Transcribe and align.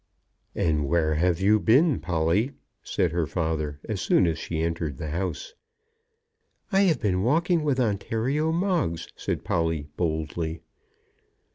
"And 0.55 0.87
where 0.87 1.13
have 1.13 1.39
you 1.39 1.59
been, 1.59 1.99
Polly?" 1.99 2.53
said 2.81 3.11
her 3.11 3.27
father, 3.27 3.79
as 3.87 4.01
soon 4.01 4.25
as 4.25 4.39
she 4.39 4.59
entered 4.63 4.97
the 4.97 5.09
house. 5.11 5.53
"I 6.71 6.79
have 6.89 6.99
been 6.99 7.21
walking 7.21 7.63
with 7.63 7.79
Ontario 7.79 8.51
Moggs," 8.51 9.07
said 9.15 9.43
Polly 9.43 9.89
boldly. 9.97 10.61